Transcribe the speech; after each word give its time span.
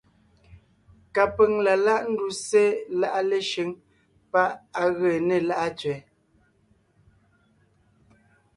Kapʉ̀ŋ 1.15 1.51
la 1.65 1.73
láʼ 1.85 2.01
ńduse 2.11 2.63
láʼa 2.99 3.21
Leshʉŋ 3.29 3.69
pá 4.31 4.43
ʼ 4.55 4.61
á 4.81 4.85
gee 4.97 5.17
né 5.27 5.35
Láʼa 5.49 5.67
tsẅɛ. 5.79 5.97